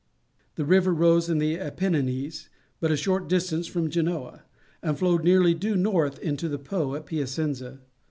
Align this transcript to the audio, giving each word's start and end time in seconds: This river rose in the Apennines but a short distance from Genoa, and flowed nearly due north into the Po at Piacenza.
This 0.55 0.65
river 0.65 0.95
rose 0.95 1.29
in 1.29 1.37
the 1.37 1.59
Apennines 1.59 2.49
but 2.79 2.89
a 2.91 2.97
short 2.97 3.29
distance 3.29 3.67
from 3.67 3.87
Genoa, 3.91 4.41
and 4.81 4.97
flowed 4.97 5.23
nearly 5.23 5.53
due 5.53 5.75
north 5.75 6.17
into 6.21 6.49
the 6.49 6.57
Po 6.57 6.95
at 6.95 7.05
Piacenza. 7.05 7.81